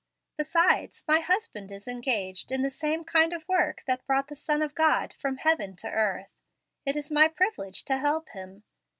[0.35, 4.63] Besides, my husband is engaged in the same kind of work that brought the Son
[4.63, 6.31] of God from heaven to earth.
[6.87, 8.63] It is my privilege to help him.